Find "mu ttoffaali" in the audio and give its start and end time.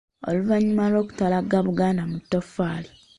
2.11-2.89